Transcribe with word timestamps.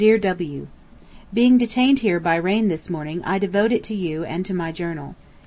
Being 1.31 1.59
detained 1.59 1.99
here 1.99 2.19
by 2.19 2.33
rain 2.37 2.69
this 2.69 2.89
morning 2.89 3.21
I 3.23 3.37
devote 3.37 3.71
it 3.71 3.83
to 3.83 3.93
you 3.93 4.23
and 4.25 4.43
to 4.47 4.53
my 4.55 4.71
journal. 4.71 5.15